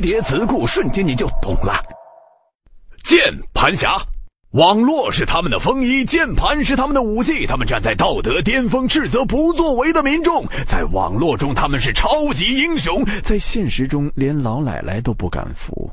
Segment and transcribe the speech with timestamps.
[0.00, 1.82] 叠词库瞬间你就懂了。
[3.04, 3.18] 键
[3.52, 4.00] 盘侠。
[4.52, 10.46] 网络是他们的风衣键盘是他们的武器他们站在道德巅峰斥责不作为的民众。
[10.66, 15.90] 在网络中他们是超级英雄在现实中连老奶奶都不敢扶